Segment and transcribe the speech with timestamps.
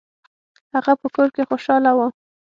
[0.75, 1.99] هغه په کور کې خوشحاله و.